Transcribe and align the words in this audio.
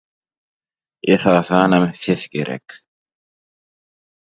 Esasanam 1.15 1.85
ses 2.01 2.23
gerek. 2.33 2.67